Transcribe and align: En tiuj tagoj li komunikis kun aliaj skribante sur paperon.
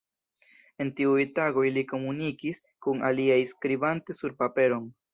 En 0.85 0.89
tiuj 0.99 1.25
tagoj 1.41 1.67
li 1.77 1.85
komunikis 1.93 2.63
kun 2.87 3.07
aliaj 3.13 3.41
skribante 3.55 4.21
sur 4.25 4.39
paperon. 4.45 4.95